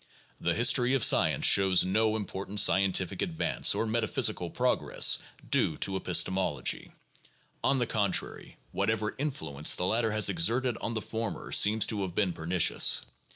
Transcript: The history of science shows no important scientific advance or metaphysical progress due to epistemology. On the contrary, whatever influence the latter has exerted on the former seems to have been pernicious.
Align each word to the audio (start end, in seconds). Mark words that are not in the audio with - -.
The 0.39 0.55
history 0.55 0.95
of 0.95 1.03
science 1.03 1.45
shows 1.45 1.85
no 1.85 2.15
important 2.15 2.59
scientific 2.59 3.21
advance 3.21 3.75
or 3.75 3.85
metaphysical 3.85 4.49
progress 4.49 5.19
due 5.47 5.77
to 5.77 5.95
epistemology. 5.95 6.91
On 7.63 7.77
the 7.77 7.85
contrary, 7.85 8.57
whatever 8.71 9.13
influence 9.19 9.75
the 9.75 9.85
latter 9.85 10.09
has 10.11 10.27
exerted 10.27 10.75
on 10.79 10.95
the 10.95 11.03
former 11.03 11.51
seems 11.51 11.85
to 11.85 12.01
have 12.01 12.15
been 12.15 12.33
pernicious. 12.33 13.03